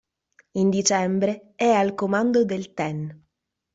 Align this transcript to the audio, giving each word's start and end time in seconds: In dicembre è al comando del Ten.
In 0.53 0.71
dicembre 0.71 1.53
è 1.55 1.67
al 1.69 1.93
comando 1.93 2.43
del 2.43 2.73
Ten. 2.73 3.23